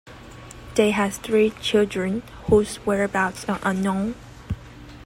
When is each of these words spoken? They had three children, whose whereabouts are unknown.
They 0.73 0.89
had 0.89 1.13
three 1.13 1.51
children, 1.61 2.23
whose 2.47 2.77
whereabouts 2.77 3.45
are 3.47 3.59
unknown. 3.61 4.15